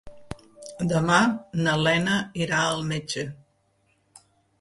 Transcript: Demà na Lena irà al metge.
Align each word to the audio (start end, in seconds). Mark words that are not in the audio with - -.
Demà 0.91 1.17
na 1.67 1.75
Lena 1.87 2.15
irà 2.45 2.61
al 2.71 2.81
metge. 2.93 3.27